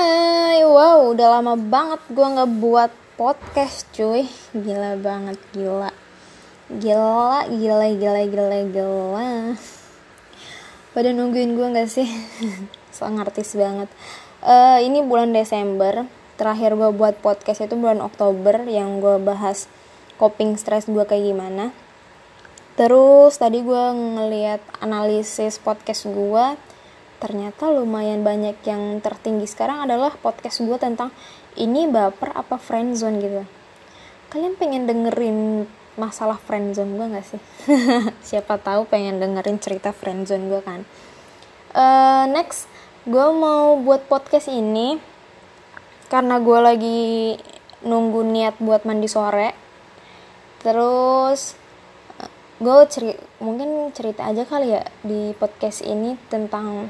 Hai, 0.00 0.64
wow, 0.64 1.12
udah 1.12 1.28
lama 1.28 1.60
banget 1.60 2.00
gue 2.08 2.24
nggak 2.24 2.52
buat 2.56 2.88
podcast, 3.20 3.84
cuy. 3.92 4.24
Gila 4.56 4.96
banget, 4.96 5.36
gila, 5.52 5.92
gila, 6.72 7.44
gila, 7.44 7.86
gila, 8.00 8.22
gila, 8.24 8.58
gila. 8.72 9.28
Pada 10.96 11.08
nungguin 11.12 11.52
gue 11.52 11.66
nggak 11.76 11.84
sih? 11.92 12.08
Sangat 12.96 13.28
artis 13.28 13.52
banget. 13.52 13.92
Uh, 14.40 14.80
ini 14.80 15.04
bulan 15.04 15.36
Desember. 15.36 16.08
Terakhir 16.40 16.80
gue 16.80 16.96
buat 16.96 17.20
podcast 17.20 17.60
itu 17.60 17.76
bulan 17.76 18.00
Oktober 18.00 18.56
yang 18.64 19.04
gue 19.04 19.20
bahas 19.20 19.68
coping 20.16 20.56
stress 20.56 20.88
gue 20.88 21.04
kayak 21.04 21.28
gimana. 21.28 21.76
Terus 22.72 23.36
tadi 23.36 23.60
gue 23.60 23.84
ngeliat 23.92 24.64
analisis 24.80 25.60
podcast 25.60 26.08
gue 26.08 26.69
ternyata 27.20 27.68
lumayan 27.68 28.24
banyak 28.24 28.56
yang 28.64 28.98
tertinggi 29.04 29.44
sekarang 29.44 29.84
adalah 29.84 30.16
podcast 30.16 30.64
gue 30.64 30.78
tentang 30.80 31.12
ini 31.60 31.84
baper 31.84 32.32
apa 32.32 32.56
friendzone 32.56 33.16
gitu. 33.20 33.42
Kalian 34.32 34.56
pengen 34.56 34.88
dengerin 34.88 35.68
masalah 36.00 36.40
friendzone 36.40 36.96
gue 36.96 37.06
gak 37.12 37.26
sih? 37.28 37.40
Siapa 38.32 38.56
tahu 38.56 38.88
pengen 38.88 39.20
dengerin 39.20 39.60
cerita 39.60 39.92
friendzone 39.92 40.48
gue 40.48 40.60
kan. 40.64 40.80
Uh, 41.76 42.24
next 42.32 42.66
gue 43.04 43.26
mau 43.36 43.76
buat 43.78 44.08
podcast 44.08 44.48
ini 44.48 44.98
karena 46.10 46.42
gue 46.42 46.58
lagi 46.58 47.02
nunggu 47.84 48.24
niat 48.24 48.56
buat 48.64 48.88
mandi 48.88 49.06
sore. 49.06 49.52
Terus 50.64 51.56
eh, 52.16 52.32
gue 52.60 52.76
ceri 52.88 53.12
mungkin 53.44 53.92
cerita 53.92 54.24
aja 54.28 54.44
kali 54.48 54.72
ya 54.72 54.82
di 55.04 55.36
podcast 55.36 55.84
ini 55.84 56.16
tentang 56.28 56.88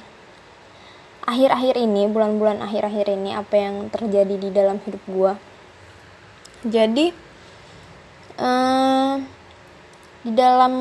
akhir-akhir 1.25 1.75
ini 1.81 2.09
bulan-bulan 2.09 2.63
akhir-akhir 2.65 3.07
ini 3.13 3.37
apa 3.37 3.55
yang 3.57 3.75
terjadi 3.93 4.35
di 4.37 4.49
dalam 4.53 4.81
hidup 4.85 5.03
gue 5.09 5.33
jadi 6.69 7.07
uh, 8.41 9.15
di 10.21 10.33
dalam 10.37 10.75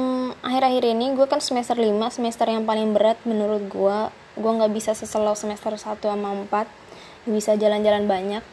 akhir-akhir 0.44 0.84
ini 0.84 1.16
gue 1.16 1.28
kan 1.28 1.40
semester 1.40 1.80
5 1.80 1.88
semester 2.12 2.48
yang 2.52 2.68
paling 2.68 2.92
berat 2.92 3.20
menurut 3.24 3.64
gue 3.72 3.98
gue 4.40 4.52
nggak 4.52 4.72
bisa 4.72 4.92
seselau 4.96 5.36
semester 5.36 5.76
1 5.76 6.00
sama 6.00 6.30
4 6.48 7.28
bisa 7.28 7.60
jalan-jalan 7.60 8.08
banyak. 8.08 8.44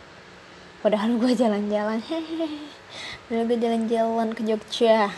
Padahal 0.82 1.16
gue 1.18 1.32
jalan-jalan. 1.32 2.02
Padahal 3.26 3.44
gue 3.46 3.58
jalan-jalan 3.58 4.28
ke 4.34 4.42
Jogja. 4.42 5.10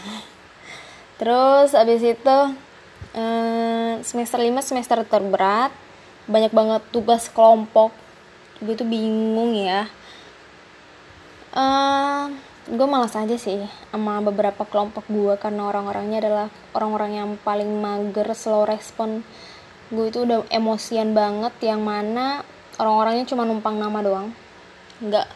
Terus 1.18 1.74
abis 1.74 2.02
itu 2.04 2.38
uh, 3.16 3.92
semester 4.04 4.38
5 4.38 4.48
semester 4.62 4.98
terberat 5.08 5.72
banyak 6.28 6.52
banget 6.52 6.82
tugas 6.92 7.26
kelompok. 7.32 7.90
Gue 8.60 8.76
tuh 8.76 8.86
bingung 8.86 9.56
ya. 9.56 9.88
Uh, 11.56 12.28
gue 12.68 12.84
malas 12.84 13.16
aja 13.16 13.34
sih 13.40 13.64
sama 13.88 14.20
beberapa 14.20 14.68
kelompok 14.68 15.08
gue 15.08 15.34
karena 15.40 15.72
orang-orangnya 15.72 16.18
adalah 16.20 16.46
orang-orang 16.76 17.10
yang 17.16 17.28
paling 17.40 17.80
mager 17.80 18.28
slow 18.36 18.68
respon. 18.68 19.24
Gue 19.88 20.12
itu 20.12 20.28
udah 20.28 20.44
emosian 20.52 21.16
banget 21.16 21.56
yang 21.64 21.80
mana 21.80 22.44
orang-orangnya 22.76 23.24
cuma 23.24 23.48
numpang 23.48 23.80
nama 23.80 23.98
doang. 24.04 24.28
Nggak 25.00 25.26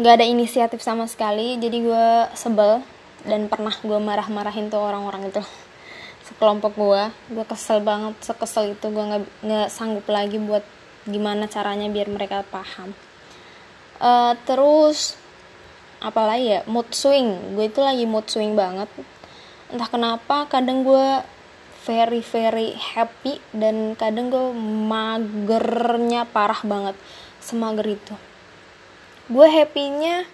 nggak 0.00 0.14
ada 0.16 0.24
inisiatif 0.24 0.80
sama 0.80 1.04
sekali 1.04 1.60
jadi 1.60 1.76
gue 1.76 2.06
sebel 2.32 2.80
dan 3.28 3.52
pernah 3.52 3.76
gue 3.84 3.98
marah-marahin 4.00 4.72
tuh 4.72 4.80
orang-orang 4.80 5.28
itu 5.28 5.44
sekelompok 6.30 6.78
gue 6.78 7.02
gue 7.34 7.44
kesel 7.44 7.82
banget 7.82 8.14
sekesel 8.22 8.78
itu 8.78 8.86
gue 8.86 9.04
nggak 9.04 9.22
nggak 9.42 9.68
sanggup 9.68 10.06
lagi 10.06 10.38
buat 10.38 10.62
gimana 11.08 11.50
caranya 11.50 11.90
biar 11.90 12.06
mereka 12.06 12.46
paham. 12.48 12.94
Uh, 14.00 14.32
terus 14.46 15.18
apalagi 16.00 16.56
ya 16.56 16.60
mood 16.70 16.88
swing. 16.94 17.58
Gue 17.58 17.68
itu 17.68 17.82
lagi 17.82 18.06
mood 18.06 18.30
swing 18.30 18.54
banget. 18.54 18.88
Entah 19.68 19.88
kenapa 19.90 20.48
kadang 20.48 20.86
gue 20.86 21.24
very 21.84 22.20
very 22.20 22.76
happy 22.76 23.40
dan 23.56 23.96
kadang 23.96 24.28
gue 24.28 24.46
magernya 24.86 26.28
parah 26.28 26.60
banget 26.62 26.96
semager 27.40 27.96
itu. 27.96 28.14
Gue 29.30 29.46
happynya 29.46 30.26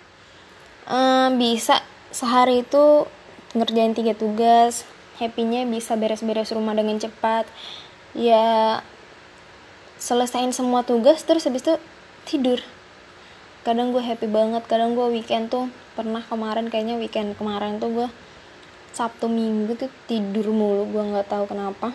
um, 0.89 1.37
bisa 1.39 1.83
sehari 2.11 2.65
itu 2.65 3.07
ngerjain 3.55 3.95
tiga 3.95 4.13
tugas 4.17 4.85
happynya 5.17 5.65
bisa 5.69 5.97
beres-beres 5.97 6.53
rumah 6.53 6.77
dengan 6.77 7.01
cepat. 7.01 7.49
Ya 8.17 8.81
selesain 9.97 10.53
semua 10.53 10.85
tugas 10.85 11.25
terus 11.25 11.49
habis 11.49 11.65
itu 11.65 11.75
tidur. 12.29 12.61
Kadang 13.65 13.91
gue 13.91 14.05
happy 14.05 14.29
banget 14.31 14.63
kadang 14.69 14.95
gue 14.95 15.09
weekend 15.11 15.51
tuh 15.51 15.73
pernah 15.97 16.21
kemarin 16.23 16.69
kayaknya 16.69 17.01
weekend 17.01 17.35
kemarin 17.41 17.81
tuh 17.81 17.91
gue 17.91 18.09
sabtu 18.93 19.29
minggu 19.29 19.77
tuh 19.77 19.91
tidur 20.09 20.53
mulu 20.53 20.89
gue 20.89 21.03
nggak 21.03 21.29
tahu 21.29 21.45
kenapa. 21.49 21.93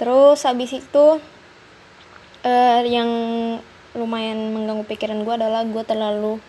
Terus 0.00 0.42
habis 0.42 0.72
itu 0.74 1.20
uh, 2.42 2.80
yang 2.82 3.10
lumayan 3.92 4.56
mengganggu 4.56 4.88
pikiran 4.88 5.20
gue 5.22 5.34
adalah 5.36 5.62
gue 5.68 5.84
terlalu 5.84 6.40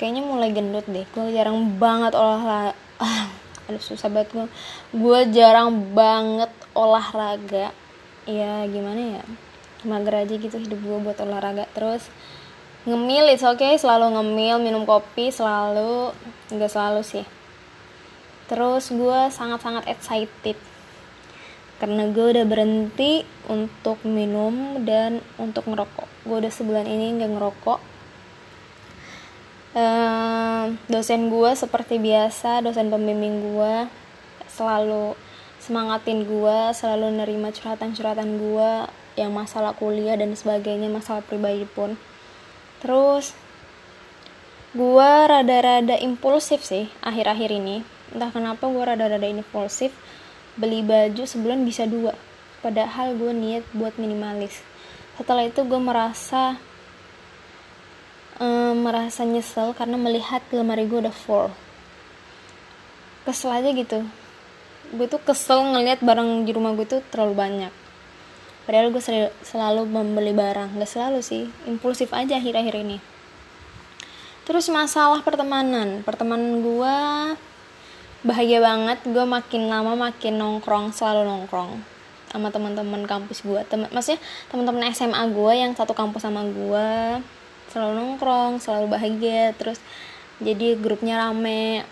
kayaknya 0.00 0.22
mulai 0.24 0.50
gendut 0.50 0.88
deh. 0.88 1.04
Gue 1.12 1.30
jarang 1.30 1.78
banget 1.78 2.16
olahraga 2.16 2.74
aduh 3.68 3.84
susah 3.84 4.08
banget 4.08 4.32
gue 4.32 4.46
gue 4.96 5.20
jarang 5.36 5.92
banget 5.92 6.48
olahraga. 6.72 7.70
Ya 8.24 8.64
gimana 8.64 9.20
ya? 9.20 9.24
Mager 9.84 10.24
aja 10.24 10.34
gitu 10.34 10.56
hidup 10.56 10.80
gue 10.80 10.98
buat 11.04 11.18
olahraga. 11.20 11.68
Terus 11.76 12.08
ngemil 12.88 13.28
it's 13.32 13.44
okay. 13.44 13.76
Selalu 13.76 14.16
ngemil 14.16 14.56
minum 14.64 14.88
kopi 14.88 15.28
selalu. 15.28 16.16
Nggak 16.48 16.72
selalu 16.72 17.00
sih. 17.04 17.26
Terus 18.48 18.88
gue 18.88 19.20
sangat-sangat 19.28 19.84
excited. 19.92 20.56
Karena 21.78 22.10
gue 22.10 22.26
udah 22.34 22.44
berhenti 22.48 23.22
untuk 23.46 24.02
minum 24.02 24.82
dan 24.82 25.22
untuk 25.38 25.68
ngerokok. 25.68 26.08
Gue 26.26 26.36
udah 26.42 26.52
sebulan 26.52 26.88
ini 26.88 27.20
nggak 27.20 27.32
ngerokok 27.38 27.80
dosen 30.88 31.28
gue 31.28 31.50
seperti 31.52 32.00
biasa 32.00 32.64
dosen 32.64 32.88
pembimbing 32.88 33.52
gue 33.52 33.74
selalu 34.48 35.14
semangatin 35.60 36.24
gue 36.24 36.58
selalu 36.72 37.20
nerima 37.20 37.52
curhatan-curhatan 37.52 38.40
gue 38.40 38.70
yang 39.18 39.34
masalah 39.34 39.74
kuliah 39.74 40.14
dan 40.14 40.32
sebagainya 40.32 40.86
masalah 40.86 41.20
pribadi 41.26 41.66
pun. 41.66 41.98
Terus 42.78 43.34
gue 44.72 45.10
rada-rada 45.26 45.98
impulsif 45.98 46.62
sih 46.62 46.86
akhir-akhir 47.02 47.50
ini. 47.50 47.82
Entah 48.14 48.30
kenapa 48.30 48.70
gue 48.70 48.80
rada-rada 48.80 49.26
impulsif 49.26 49.90
beli 50.54 50.86
baju 50.86 51.26
sebulan 51.26 51.66
bisa 51.66 51.84
dua. 51.84 52.14
Padahal 52.62 53.18
gue 53.18 53.34
niat 53.34 53.66
buat 53.74 53.98
minimalis. 53.98 54.62
Setelah 55.18 55.50
itu 55.50 55.66
gue 55.66 55.80
merasa 55.82 56.62
um, 58.38 58.74
merasa 58.82 59.22
nyesel 59.26 59.74
karena 59.74 59.98
melihat 59.98 60.42
lemari 60.54 60.86
gue 60.86 60.98
udah 61.04 61.14
full 61.14 61.50
kesel 63.28 63.52
aja 63.52 63.68
gitu. 63.76 64.08
Gue 64.96 65.04
tuh 65.04 65.20
kesel 65.20 65.60
ngelihat 65.60 66.00
barang 66.00 66.48
di 66.48 66.56
rumah 66.56 66.72
gue 66.72 66.88
tuh 66.88 67.04
terlalu 67.12 67.36
banyak. 67.36 67.72
Padahal 68.64 68.88
gue 68.88 69.02
sel 69.04 69.28
selalu 69.44 69.84
membeli 69.84 70.32
barang. 70.32 70.80
Gak 70.80 70.88
selalu 70.88 71.20
sih 71.20 71.44
impulsif 71.68 72.08
aja 72.16 72.40
akhir-akhir 72.40 72.72
ini. 72.80 72.96
Terus 74.48 74.72
masalah 74.72 75.20
pertemanan. 75.20 76.00
Pertemanan 76.08 76.64
gue 76.64 76.96
bahagia 78.24 78.64
banget. 78.64 79.04
Gue 79.04 79.28
makin 79.28 79.68
lama 79.68 79.92
makin 79.92 80.40
nongkrong 80.40 80.96
selalu 80.96 81.28
nongkrong 81.28 82.00
sama 82.28 82.52
teman-teman 82.52 83.08
kampus 83.08 83.40
gue 83.40 83.56
Tem 83.72 83.88
maksudnya 83.88 84.20
teman-teman 84.52 84.92
SMA 84.92 85.32
gue 85.32 85.52
yang 85.64 85.72
satu 85.72 85.96
kampus 85.96 86.28
sama 86.28 86.44
gue 86.44 86.88
selalu 87.68 87.92
nongkrong 88.00 88.60
selalu 88.60 88.86
bahagia 88.96 89.52
terus 89.56 89.78
jadi 90.38 90.78
grupnya 90.78 91.18
rame 91.18 91.82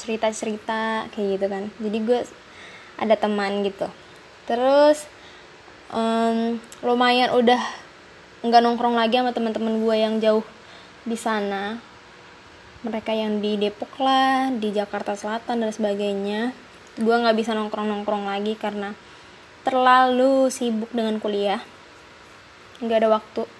cerita 0.00 0.32
cerita 0.32 1.10
kayak 1.12 1.28
gitu 1.36 1.46
kan. 1.50 1.64
Jadi 1.76 1.98
gue 2.00 2.20
ada 2.96 3.14
teman 3.18 3.60
gitu. 3.66 3.88
Terus 4.48 5.04
um, 5.92 6.56
lumayan 6.80 7.34
udah 7.36 7.60
nggak 8.40 8.62
nongkrong 8.64 8.96
lagi 8.96 9.20
sama 9.20 9.36
teman-teman 9.36 9.82
gue 9.84 9.96
yang 10.00 10.14
jauh 10.22 10.46
di 11.04 11.16
sana. 11.18 11.76
Mereka 12.80 13.12
yang 13.12 13.44
di 13.44 13.60
Depok 13.60 13.92
lah 14.00 14.48
di 14.56 14.72
Jakarta 14.72 15.12
Selatan 15.12 15.60
dan 15.60 15.70
sebagainya. 15.74 16.56
Gue 16.96 17.12
nggak 17.12 17.36
bisa 17.36 17.52
nongkrong 17.52 17.92
nongkrong 17.92 18.24
lagi 18.24 18.56
karena 18.56 18.96
terlalu 19.66 20.48
sibuk 20.48 20.88
dengan 20.94 21.20
kuliah. 21.20 21.60
Nggak 22.80 23.04
ada 23.04 23.08
waktu 23.20 23.59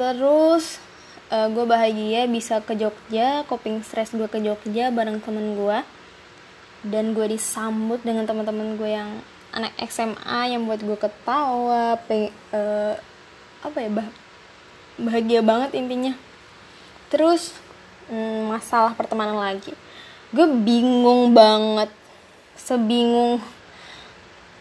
terus 0.00 0.80
uh, 1.28 1.52
gue 1.52 1.64
bahagia 1.68 2.24
bisa 2.24 2.64
ke 2.64 2.72
Jogja 2.72 3.44
coping 3.44 3.84
stress 3.84 4.16
gue 4.16 4.24
ke 4.24 4.40
Jogja 4.40 4.88
bareng 4.88 5.20
temen 5.20 5.60
gue 5.60 5.78
dan 6.88 7.12
gue 7.12 7.36
disambut 7.36 8.00
dengan 8.00 8.24
teman-teman 8.24 8.80
gue 8.80 8.88
yang 8.88 9.20
anak 9.52 9.76
SMA 9.92 10.56
yang 10.56 10.64
buat 10.64 10.80
gue 10.80 10.96
ketawa 10.96 12.00
pe, 12.08 12.32
uh, 12.56 12.96
apa 13.60 13.76
ya 13.76 13.90
bah 13.92 14.08
bahagia 15.00 15.40
banget 15.40 15.76
intinya. 15.76 16.12
Terus 17.08 17.56
hmm, 18.08 18.52
masalah 18.52 18.92
pertemanan 18.94 19.36
lagi. 19.36 19.72
Gue 20.30 20.46
bingung 20.46 21.34
banget 21.34 21.90
sebingung. 22.54 23.42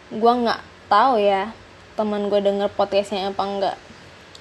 Gue 0.09 0.33
nggak 0.43 0.61
tahu 0.89 1.21
ya 1.21 1.53
teman 1.93 2.31
gue 2.31 2.39
denger 2.39 2.71
podcastnya 2.73 3.29
apa 3.29 3.43
enggak 3.43 3.77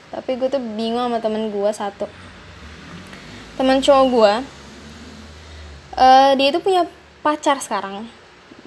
tapi 0.09 0.41
gue 0.41 0.49
tuh 0.49 0.63
bingung 0.75 1.05
sama 1.05 1.21
temen 1.21 1.53
gue 1.53 1.71
satu. 1.73 2.07
Teman 3.59 3.83
cowok 3.83 4.05
gue 4.09 4.33
uh, 5.99 6.31
dia 6.39 6.49
itu 6.49 6.61
punya 6.63 6.87
pacar 7.21 7.59
sekarang. 7.59 8.07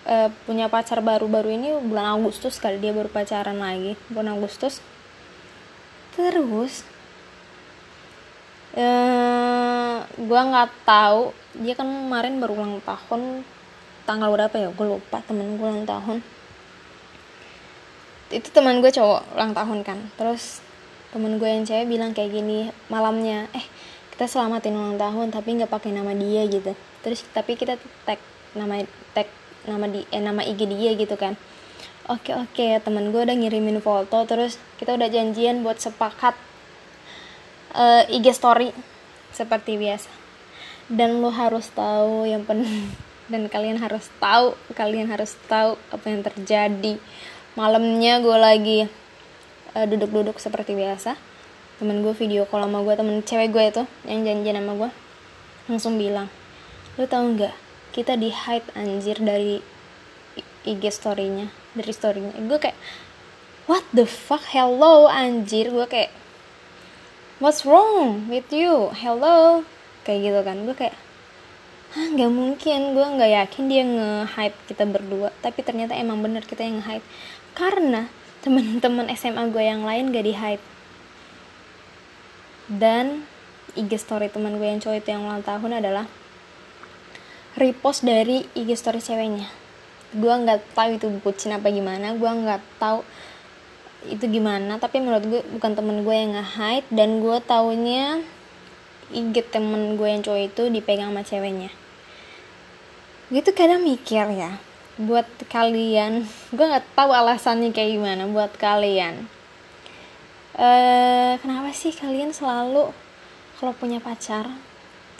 Uh, 0.01 0.33
punya 0.49 0.65
pacar 0.65 0.97
baru-baru 0.97 1.53
ini 1.53 1.77
bulan 1.85 2.17
Agustus 2.17 2.57
kali 2.57 2.81
dia 2.81 2.89
baru 2.89 3.07
pacaran 3.07 3.57
lagi 3.61 3.95
bulan 4.09 4.35
Agustus. 4.35 4.81
Terus 6.17 6.83
uh, 8.75 10.03
gue 10.03 10.41
nggak 10.41 10.69
tahu 10.83 11.31
dia 11.61 11.77
kan 11.77 11.87
kemarin 11.87 12.41
baru 12.41 12.53
ulang 12.57 12.75
tahun 12.83 13.45
tanggal 14.03 14.29
berapa 14.33 14.55
ya? 14.57 14.69
Gue 14.73 14.97
lupa 14.97 15.23
temen 15.23 15.55
gue 15.55 15.67
ulang 15.69 15.87
tahun. 15.87 16.19
Itu 18.31 18.47
teman 18.51 18.81
gue 18.81 18.91
cowok 18.91 19.37
ulang 19.37 19.53
tahun 19.53 19.79
kan. 19.85 19.99
Terus 20.17 20.65
temen 21.11 21.35
gue 21.37 21.49
yang 21.49 21.67
cewek 21.67 21.91
bilang 21.91 22.15
kayak 22.15 22.31
gini 22.31 22.71
malamnya 22.87 23.51
eh 23.51 23.67
kita 24.15 24.37
selamatin 24.37 24.75
ulang 24.77 24.95
tahun 24.95 25.27
tapi 25.33 25.59
nggak 25.59 25.71
pakai 25.71 25.91
nama 25.91 26.15
dia 26.15 26.47
gitu. 26.47 26.71
Terus 27.03 27.25
tapi 27.35 27.59
kita 27.59 27.75
tag 28.07 28.21
nama 28.55 28.85
tag 29.17 29.27
nama 29.67 29.89
di 29.91 30.05
eh, 30.13 30.23
nama 30.23 30.45
IG 30.45 30.69
dia 30.71 30.93
gitu 30.95 31.17
kan. 31.19 31.35
Oke 32.05 32.31
oke 32.37 32.79
temen 32.85 33.11
gue 33.11 33.21
udah 33.23 33.33
ngirimin 33.33 33.83
foto 33.83 34.23
terus 34.29 34.61
kita 34.77 34.93
udah 34.93 35.09
janjian 35.09 35.65
buat 35.65 35.81
sepakat 35.81 36.37
uh, 37.75 38.07
eh, 38.07 38.17
IG 38.21 38.31
story 38.37 38.71
seperti 39.35 39.75
biasa. 39.81 40.13
Dan 40.85 41.23
lo 41.23 41.33
harus 41.33 41.67
tahu 41.73 42.29
yang 42.29 42.45
pen 42.45 42.61
dan 43.31 43.49
kalian 43.49 43.81
harus 43.81 44.05
tahu 44.21 44.53
kalian 44.77 45.09
harus 45.09 45.33
tahu 45.49 45.81
apa 45.89 46.05
yang 46.07 46.21
terjadi. 46.21 47.01
Malamnya 47.57 48.23
gue 48.23 48.37
lagi 48.37 48.79
uh, 49.75 49.85
duduk-duduk 49.87 50.37
seperti 50.37 50.75
biasa. 50.75 51.15
Temen 51.81 52.05
gue 52.05 52.13
video 52.13 52.45
call 52.45 52.67
sama 52.67 52.85
gue 52.85 52.93
temen 52.93 53.17
cewek 53.25 53.49
gue 53.49 53.63
itu 53.73 53.83
yang 54.05 54.21
janjian 54.21 54.61
sama 54.61 54.73
gue 54.77 54.89
langsung 55.65 55.97
bilang 55.97 56.29
lo 56.99 57.09
tau 57.09 57.25
nggak 57.25 57.55
kita 57.95 58.19
di 58.19 58.29
hide 58.29 58.69
anjir 58.77 59.17
dari 59.17 59.63
IG 60.61 60.83
storynya 60.93 61.49
dari 61.73 61.91
storynya. 61.91 62.37
Gue 62.45 62.59
kayak 62.61 62.77
what 63.65 63.83
the 63.95 64.05
fuck? 64.05 64.43
Hello 64.51 65.09
anjir. 65.09 65.71
Gue 65.73 65.87
kayak 65.89 66.11
what's 67.41 67.65
wrong 67.65 68.29
with 68.29 68.47
you? 68.53 68.93
Hello? 68.93 69.65
Kayak 70.05 70.19
gitu 70.21 70.39
kan. 70.45 70.57
Gue 70.67 70.75
kayak 70.77 70.95
Hah, 71.91 72.07
nggak 72.07 72.31
mungkin. 72.31 72.95
Gue 72.95 73.03
nggak 73.03 73.31
yakin 73.35 73.63
dia 73.67 73.83
nge-hype 73.83 74.57
kita 74.71 74.87
berdua. 74.87 75.35
Tapi 75.43 75.59
ternyata 75.59 75.91
emang 75.91 76.23
bener 76.23 76.47
kita 76.47 76.63
yang 76.63 76.79
nge-hype 76.79 77.03
karena 77.51 78.07
teman-teman 78.41 79.05
SMA 79.13 79.53
gue 79.53 79.61
yang 79.61 79.85
lain 79.85 80.09
gak 80.09 80.25
di 80.25 80.33
hype 80.33 80.65
dan 82.65 83.21
IG 83.77 84.01
story 84.01 84.33
teman 84.33 84.57
gue 84.57 84.65
yang 84.65 84.81
cowok 84.81 84.97
itu 84.97 85.09
yang 85.13 85.23
ulang 85.29 85.45
tahun 85.45 85.77
adalah 85.77 86.05
repost 87.55 88.01
dari 88.01 88.47
IG 88.57 88.73
story 88.73 88.99
ceweknya. 89.03 89.47
Gue 90.11 90.33
nggak 90.33 90.75
tahu 90.75 90.99
itu 90.99 91.07
bucin 91.23 91.55
apa 91.55 91.71
gimana 91.71 92.15
gue 92.15 92.31
nggak 92.31 92.61
tahu 92.81 93.05
itu 94.09 94.25
gimana 94.25 94.81
tapi 94.81 94.97
menurut 94.97 95.23
gue 95.23 95.41
bukan 95.55 95.71
temen 95.77 96.01
gue 96.01 96.15
yang 96.15 96.33
nge-hide 96.33 96.87
dan 96.89 97.21
gue 97.21 97.37
taunya 97.45 98.25
IG 99.13 99.53
temen 99.53 99.95
gue 99.99 100.07
yang 100.09 100.25
cowok 100.25 100.41
itu 100.49 100.63
dipegang 100.73 101.13
sama 101.13 101.21
ceweknya. 101.21 101.69
Gitu 103.29 103.53
kadang 103.53 103.85
mikir 103.85 104.25
ya 104.33 104.70
buat 104.99 105.27
kalian. 105.47 106.27
Gue 106.51 106.65
nggak 106.67 106.97
tahu 106.97 107.11
alasannya 107.15 107.71
kayak 107.71 107.95
gimana 107.95 108.23
buat 108.27 108.51
kalian. 108.59 109.27
Eh 110.59 111.33
kenapa 111.39 111.71
sih 111.71 111.95
kalian 111.95 112.35
selalu 112.35 112.91
kalau 113.61 113.73
punya 113.77 114.03
pacar 114.03 114.51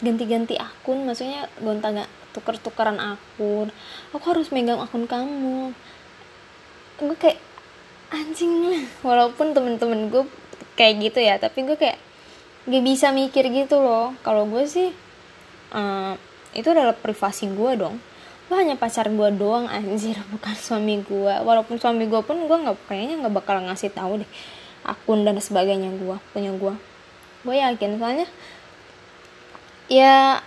ganti-ganti 0.04 0.60
akun? 0.60 1.08
Maksudnya 1.08 1.48
gonta 1.62 1.88
nggak 1.88 2.10
tuker-tukeran 2.36 3.00
akun? 3.00 3.72
Aku 4.12 4.24
harus 4.28 4.52
megang 4.52 4.82
akun 4.82 5.08
kamu. 5.08 5.72
Gue 7.00 7.16
kayak 7.16 7.40
anjing 8.12 8.68
lah. 8.68 8.84
Walaupun 9.00 9.56
temen-temen 9.56 10.12
gue 10.12 10.24
kayak 10.76 10.94
gitu 11.00 11.20
ya 11.20 11.36
tapi 11.40 11.64
gue 11.64 11.76
kayak 11.76 12.00
gak 12.68 12.84
bisa 12.84 13.08
mikir 13.10 13.48
gitu 13.48 13.80
loh. 13.80 14.12
Kalau 14.20 14.44
gue 14.44 14.68
sih 14.68 14.92
uh, 15.72 16.14
itu 16.52 16.68
adalah 16.68 16.92
privasi 16.92 17.48
gue 17.48 17.72
dong 17.80 18.11
lo 18.52 18.60
hanya 18.60 18.76
pacar 18.76 19.08
gue 19.08 19.28
doang 19.32 19.64
anjir 19.72 20.20
bukan 20.36 20.52
suami 20.52 21.00
gue 21.00 21.34
walaupun 21.40 21.80
suami 21.80 22.04
gue 22.04 22.20
pun 22.20 22.36
gue 22.44 22.56
nggak 22.68 22.76
kayaknya 22.84 23.24
nggak 23.24 23.32
bakal 23.32 23.56
ngasih 23.64 23.88
tahu 23.88 24.20
deh 24.20 24.30
akun 24.84 25.24
dan 25.24 25.40
sebagainya 25.40 25.88
gue 25.96 26.16
punya 26.36 26.52
gue 26.52 26.74
gue 27.48 27.54
yakin 27.56 27.96
soalnya 27.96 28.28
ya 29.88 30.44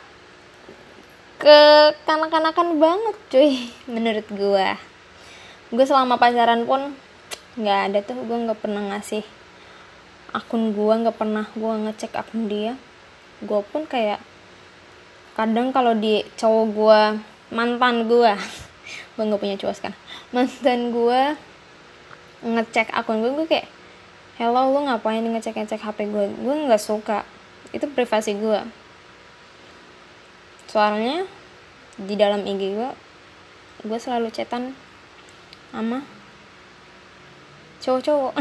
ke 1.42 1.58
kanak-kanakan 2.06 2.78
banget 2.78 3.16
cuy 3.34 3.52
menurut 3.94 4.28
gue 4.30 4.68
gue 5.74 5.86
selama 5.90 6.22
pacaran 6.22 6.70
pun 6.70 6.94
nggak 7.58 7.80
ada 7.90 8.00
tuh 8.06 8.22
gue 8.22 8.38
nggak 8.46 8.62
pernah 8.62 8.94
ngasih 8.94 9.26
akun 10.36 10.76
gue 10.76 10.94
nggak 11.00 11.16
pernah 11.16 11.48
gue 11.56 11.74
ngecek 11.88 12.12
akun 12.20 12.52
dia. 12.52 12.76
Gue 13.40 13.64
pun 13.64 13.88
kayak 13.88 14.20
kadang 15.40 15.72
kalau 15.72 15.96
di 15.96 16.28
cowok 16.36 16.66
gue 16.76 17.02
mantan 17.56 18.12
gue 18.12 18.32
gue 19.16 19.24
nggak 19.24 19.42
punya 19.42 19.56
cowok 19.56 19.88
kan 19.88 19.94
mantan 20.36 20.92
gue 20.92 21.22
ngecek 22.44 22.92
akun 22.92 23.24
gue 23.24 23.32
gue 23.32 23.48
kayak 23.48 23.68
hello 24.36 24.76
lu 24.76 24.84
ngapain 24.84 25.24
ngecek 25.24 25.56
ngecek 25.56 25.80
hp 25.80 25.98
gue 26.12 26.26
gue 26.36 26.56
nggak 26.68 26.84
suka. 26.84 27.24
Itu 27.72 27.88
privasi 27.88 28.36
gue 28.36 28.60
soalnya 30.76 31.24
di 31.96 32.20
dalam 32.20 32.44
ig 32.44 32.60
gue 32.60 32.92
gue 33.88 34.00
selalu 34.00 34.28
cetan 34.36 34.76
sama 35.72 36.04
cowok-cowok. 37.80 38.34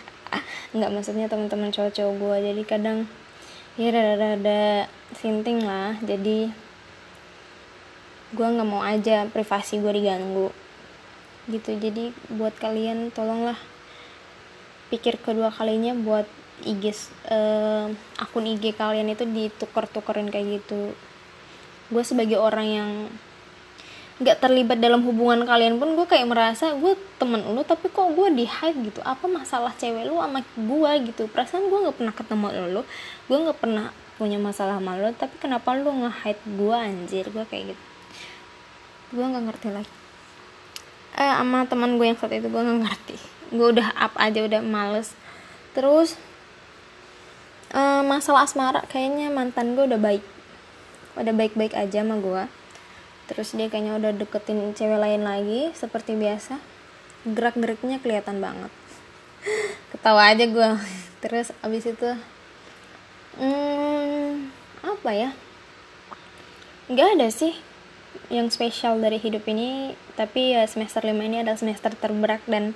Nggak 0.76 0.90
maksudnya 0.92 1.26
teman-teman 1.30 1.72
cowok-cowok 1.72 2.14
gue 2.20 2.36
jadi 2.52 2.62
kadang 2.66 2.98
ya 3.80 3.88
rada-rada 3.94 4.90
sinting 5.16 5.64
lah. 5.64 5.96
Jadi 6.04 6.52
gue 8.34 8.46
nggak 8.46 8.68
mau 8.68 8.82
aja 8.82 9.30
privasi 9.30 9.78
gue 9.78 9.92
diganggu. 9.94 10.50
Gitu. 11.46 11.70
Jadi 11.78 12.10
buat 12.34 12.52
kalian 12.58 13.14
tolonglah 13.14 13.56
pikir 14.90 15.16
kedua 15.22 15.54
kalinya 15.54 15.94
buat 15.94 16.26
IG 16.62 16.94
uh, 17.30 17.90
akun 18.20 18.46
IG 18.46 18.74
kalian 18.74 19.10
itu 19.14 19.24
ditukar-tukerin 19.24 20.28
kayak 20.30 20.60
gitu. 20.60 20.92
Gue 21.88 22.02
sebagai 22.02 22.38
orang 22.42 22.66
yang 22.66 22.90
nggak 24.14 24.46
terlibat 24.46 24.78
dalam 24.78 25.02
hubungan 25.02 25.42
kalian 25.42 25.74
pun 25.82 25.98
gue 25.98 26.06
kayak 26.06 26.30
merasa 26.30 26.70
gue 26.70 26.94
temen 27.18 27.42
lu 27.50 27.66
tapi 27.66 27.90
kok 27.90 28.14
gue 28.14 28.28
di 28.34 28.46
hide 28.46 28.78
gitu? 28.86 29.02
Apa 29.02 29.26
masalah 29.26 29.74
cewek 29.74 30.06
lu 30.06 30.22
sama 30.22 30.42
gue 30.42 30.92
gitu? 31.10 31.26
Perasaan 31.30 31.66
gue 31.66 31.78
nggak 31.86 31.96
pernah 31.98 32.14
ketemu 32.14 32.46
lu 32.70 32.82
gue 33.26 33.38
nggak 33.46 33.58
pernah 33.58 33.90
punya 34.14 34.38
masalah 34.38 34.78
sama 34.78 34.94
lu 34.94 35.10
tapi 35.18 35.34
kenapa 35.42 35.74
lu 35.74 35.90
nge-hide 35.90 36.42
gue 36.46 36.76
anjir? 36.78 37.24
Gue 37.34 37.42
kayak 37.50 37.74
gitu 37.74 37.93
gue 39.14 39.22
nggak 39.22 39.44
ngerti 39.46 39.68
lagi. 39.70 39.92
Eh 41.14 41.32
sama 41.38 41.62
teman 41.70 41.94
gue 41.94 42.06
yang 42.10 42.18
saat 42.18 42.34
itu 42.34 42.50
gue 42.50 42.60
nggak 42.60 42.80
ngerti. 42.82 43.16
Gue 43.54 43.66
udah 43.78 43.94
up 43.94 44.18
aja 44.18 44.42
udah 44.42 44.60
males. 44.60 45.14
Terus 45.78 46.18
eh, 47.70 48.02
masalah 48.02 48.44
asmara 48.44 48.82
kayaknya 48.90 49.30
mantan 49.30 49.78
gue 49.78 49.86
udah 49.86 50.00
baik. 50.02 50.24
Udah 51.14 51.30
baik-baik 51.30 51.78
aja 51.78 52.02
sama 52.02 52.18
gue 52.18 52.44
terus 53.24 53.56
dia 53.56 53.72
kayaknya 53.72 53.96
udah 53.96 54.12
deketin 54.12 54.76
cewek 54.76 55.00
lain 55.00 55.24
lagi 55.24 55.72
seperti 55.72 56.12
biasa. 56.16 56.60
Gerak-geriknya 57.24 57.96
kelihatan 58.04 58.44
banget. 58.44 58.68
Ketawa 59.94 60.28
aja 60.28 60.44
gue 60.44 60.68
terus 61.24 61.56
abis 61.64 61.88
itu 61.88 62.10
hmm, 63.40 64.52
apa 64.84 65.10
ya? 65.16 65.30
Nggak 66.92 67.08
ada 67.16 67.28
sih 67.32 67.56
yang 68.32 68.48
spesial 68.48 68.98
dari 68.98 69.20
hidup 69.20 69.44
ini 69.46 69.92
tapi 70.14 70.56
ya 70.56 70.64
semester 70.64 71.04
5 71.04 71.14
ini 71.14 71.42
adalah 71.42 71.58
semester 71.58 71.92
terberat 71.92 72.40
dan 72.48 72.72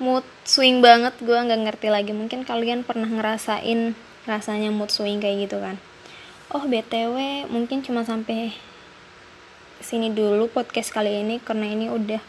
mood 0.00 0.24
swing 0.48 0.80
banget. 0.80 1.14
Gue 1.20 1.36
nggak 1.36 1.60
ngerti 1.68 1.88
lagi 1.92 2.12
mungkin 2.16 2.42
kalian 2.42 2.82
pernah 2.82 3.06
ngerasain 3.06 3.94
rasanya 4.24 4.72
mood 4.72 4.90
swing 4.90 5.20
kayak 5.20 5.46
gitu 5.48 5.60
kan? 5.60 5.76
Oh 6.50 6.66
btw 6.66 7.46
mungkin 7.46 7.84
cuma 7.86 8.02
sampai 8.02 8.50
sini 9.80 10.12
dulu 10.12 10.50
podcast 10.50 10.92
kali 10.92 11.22
ini 11.24 11.40
karena 11.40 11.70
ini 11.70 11.88
udah 11.88 12.20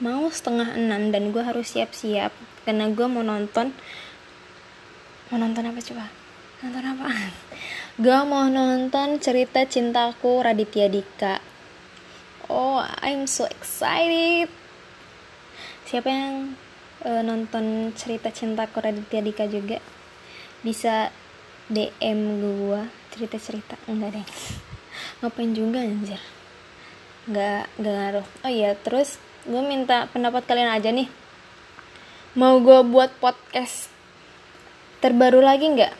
mau 0.00 0.24
setengah 0.32 0.80
enam 0.80 1.12
dan 1.12 1.28
gue 1.28 1.44
harus 1.44 1.76
siap-siap 1.76 2.32
karena 2.64 2.88
gue 2.88 3.06
mau 3.08 3.24
nonton. 3.24 3.72
Mau 5.28 5.38
nonton 5.38 5.66
apa 5.66 5.80
coba? 5.82 6.04
Nonton 6.64 6.84
apa? 6.84 7.04
Gak 8.04 8.22
mau 8.24 8.48
nonton 8.48 9.20
cerita 9.20 9.60
cintaku 9.68 10.40
Raditya 10.40 10.88
Dika 10.88 11.49
oh 12.50 12.82
I'm 12.82 13.30
so 13.30 13.46
excited. 13.46 14.50
Siapa 15.86 16.10
yang 16.10 16.58
uh, 17.06 17.22
nonton 17.22 17.94
cerita 17.94 18.34
cintaku 18.34 18.82
Raditya 18.82 19.22
Dika 19.22 19.46
juga 19.46 19.78
bisa 20.66 21.14
DM 21.70 22.42
gua 22.42 22.90
cerita-cerita 23.14 23.78
enggak 23.86 24.18
deh. 24.18 24.26
Ngapain 25.22 25.54
juga 25.54 25.78
anjir? 25.86 26.18
Nggak 27.30 27.62
nggak 27.78 27.94
ngaruh. 27.94 28.26
Oh 28.42 28.50
iya 28.50 28.74
terus 28.74 29.22
gue 29.46 29.62
minta 29.62 30.10
pendapat 30.10 30.42
kalian 30.44 30.74
aja 30.74 30.90
nih. 30.90 31.06
Mau 32.34 32.58
gue 32.58 32.82
buat 32.86 33.14
podcast 33.22 33.90
terbaru 34.98 35.38
lagi 35.38 35.70
nggak? 35.70 35.94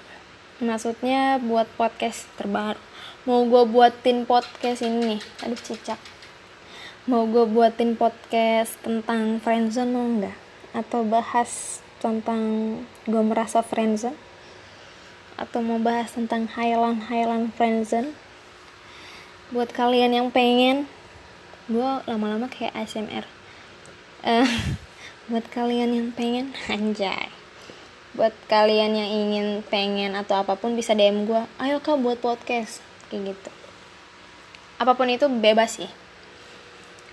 Maksudnya 0.60 1.40
buat 1.40 1.70
podcast 1.78 2.28
terbaru. 2.36 2.78
Mau 3.24 3.46
gue 3.48 3.62
buatin 3.64 4.28
podcast 4.28 4.84
ini 4.84 5.16
nih? 5.16 5.20
Aduh 5.46 5.58
cicak 5.58 6.19
mau 7.10 7.26
gue 7.26 7.42
buatin 7.42 7.98
podcast 7.98 8.78
tentang 8.86 9.42
friendzone 9.42 9.90
mau 9.90 10.06
nggak? 10.06 10.38
Atau 10.78 11.02
bahas 11.02 11.82
tentang 11.98 12.38
gue 13.02 13.22
merasa 13.26 13.66
friendzone? 13.66 14.14
Atau 15.34 15.58
mau 15.58 15.82
bahas 15.82 16.14
tentang 16.14 16.46
Highland 16.46 17.10
Highland 17.10 17.50
friendzone? 17.58 18.14
Buat 19.50 19.74
kalian 19.74 20.14
yang 20.14 20.30
pengen 20.30 20.86
gue 21.66 21.90
lama-lama 22.06 22.46
kayak 22.46 22.78
ASMR 22.78 23.26
uh, 24.22 24.46
buat 25.34 25.50
kalian 25.50 25.90
yang 25.90 26.08
pengen 26.14 26.54
anjay. 26.70 27.26
Buat 28.14 28.38
kalian 28.46 28.94
yang 28.94 29.10
ingin 29.10 29.46
pengen 29.66 30.14
atau 30.14 30.46
apa 30.46 30.54
pun 30.54 30.78
bisa 30.78 30.94
DM 30.94 31.26
gue 31.26 31.42
ayo 31.58 31.82
kak 31.82 31.98
buat 31.98 32.22
podcast. 32.22 32.78
Kayak 33.10 33.34
gitu. 33.34 33.50
Apa 34.78 34.94
pun 34.94 35.10
itu 35.10 35.26
bebas 35.26 35.74
sih 35.82 35.90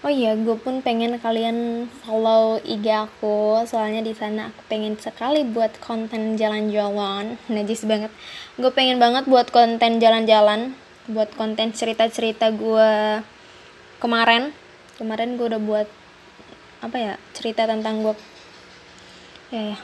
oh 0.06 0.12
iya 0.14 0.38
gue 0.38 0.54
pun 0.62 0.86
pengen 0.86 1.18
kalian 1.18 1.90
follow 2.06 2.62
IG 2.62 2.86
aku. 2.86 3.66
Soalnya 3.66 4.06
di 4.06 4.14
sana 4.14 4.54
aku 4.54 4.62
pengen 4.70 4.94
sekali 5.00 5.42
buat 5.48 5.74
konten 5.82 6.38
jalan-jalan. 6.38 7.42
Najis 7.54 7.88
banget. 7.90 8.14
Gue 8.60 8.70
pengen 8.70 9.02
banget 9.02 9.26
buat 9.26 9.50
konten 9.50 9.98
jalan-jalan. 9.98 10.78
Buat 11.10 11.34
konten 11.34 11.74
cerita-cerita 11.74 12.54
gue 12.54 13.22
kemarin. 13.98 14.54
Kemarin 15.02 15.38
gue 15.38 15.46
udah 15.50 15.62
buat 15.62 15.88
apa 16.78 16.98
ya 17.02 17.14
cerita 17.34 17.66
tentang 17.66 18.06
gue 18.06 18.14
ya 19.50 19.74
ya. 19.74 19.78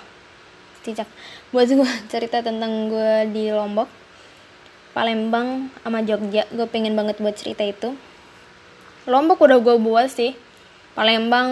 Cicak 0.85 1.09
buat 1.49 1.65
gue 1.65 1.89
cerita 2.11 2.45
tentang 2.45 2.91
gue 2.91 3.33
di 3.33 3.49
Lombok 3.49 3.89
Palembang 4.93 5.73
sama 5.81 6.05
Jogja. 6.05 6.45
Gue 6.53 6.69
pengen 6.69 6.93
banget 6.93 7.17
buat 7.17 7.33
cerita 7.33 7.65
itu 7.65 7.97
Lombok 9.09 9.43
udah 9.43 9.59
gue 9.59 9.75
buat 9.79 10.07
sih. 10.09 10.35
Palembang 10.93 11.49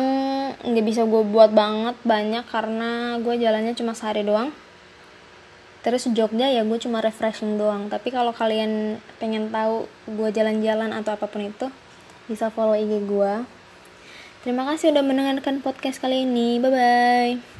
nggak 0.61 0.85
bisa 0.85 1.01
gue 1.03 1.23
buat 1.25 1.49
banget 1.49 1.97
banyak 2.05 2.45
karena 2.47 3.17
gue 3.17 3.35
jalannya 3.41 3.73
cuma 3.73 3.97
sehari 3.97 4.21
doang. 4.21 4.53
Terus 5.81 6.05
Jogja 6.13 6.45
ya 6.47 6.61
gue 6.61 6.77
cuma 6.77 7.01
refreshing 7.01 7.57
doang. 7.57 7.89
Tapi 7.89 8.13
kalau 8.13 8.31
kalian 8.31 9.01
pengen 9.17 9.49
tahu 9.49 9.89
gue 10.05 10.29
jalan-jalan 10.29 10.93
atau 10.93 11.17
apa 11.17 11.25
pun 11.25 11.41
itu 11.41 11.67
bisa 12.29 12.47
follow 12.53 12.77
IG 12.77 13.03
gue 13.09 13.33
terima 14.41 14.65
kasih 14.65 14.93
udah 14.93 15.03
mendengarkan 15.05 15.61
podcast 15.61 16.01
kali 16.01 16.25
ini. 16.25 16.57
Bye 16.57 16.71
bye 16.71 17.50